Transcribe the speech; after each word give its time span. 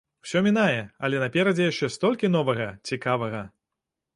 Усё 0.27 0.39
мінае, 0.45 0.77
але 1.07 1.19
наперадзе 1.23 1.67
яшчэ 1.67 1.91
столькі 1.97 2.33
новага, 2.37 2.69
цікавага. 2.93 3.45